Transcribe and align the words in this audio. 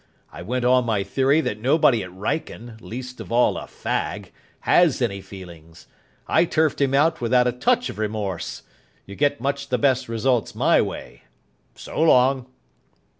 I 0.31 0.41
went 0.41 0.65
on 0.65 0.87
my 0.87 1.03
theory 1.03 1.41
that 1.41 1.59
nobody 1.59 2.01
at 2.01 2.09
Wrykyn, 2.09 2.81
least 2.81 3.19
of 3.21 3.31
all 3.31 3.55
a 3.55 3.65
fag, 3.67 4.31
has 4.61 4.99
any 4.99 5.21
feelings. 5.21 5.85
I 6.25 6.43
turfed 6.45 6.81
him 6.81 6.95
out 6.95 7.21
without 7.21 7.45
a 7.45 7.51
touch 7.51 7.87
of 7.87 7.99
remorse. 7.99 8.63
You 9.05 9.13
get 9.13 9.39
much 9.39 9.69
the 9.69 9.77
best 9.77 10.09
results 10.09 10.55
my 10.55 10.81
way. 10.81 11.21
So 11.75 12.01
long." 12.01 12.47